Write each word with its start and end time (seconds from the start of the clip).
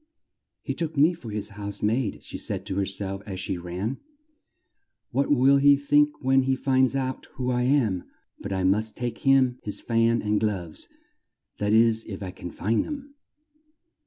"He 0.63 0.73
took 0.73 0.97
me 0.97 1.13
for 1.13 1.29
his 1.29 1.49
house 1.49 1.83
maid," 1.83 2.23
she 2.23 2.39
said 2.39 2.65
to 2.65 2.75
her 2.77 2.87
self 2.87 3.21
as 3.27 3.39
she 3.39 3.59
ran. 3.59 3.99
"What 5.11 5.29
will 5.29 5.57
he 5.57 5.75
think 5.77 6.23
when 6.23 6.41
he 6.41 6.55
finds 6.55 6.95
out 6.95 7.27
who 7.35 7.51
I 7.51 7.61
am! 7.65 8.05
But 8.39 8.51
I 8.51 8.63
must 8.63 8.97
take 8.97 9.19
him 9.19 9.59
his 9.61 9.79
fan 9.79 10.23
and 10.23 10.39
gloves 10.39 10.89
that 11.59 11.71
is 11.71 12.03
if 12.05 12.23
I 12.23 12.31
can 12.31 12.49
find 12.49 12.83
them." 12.83 13.13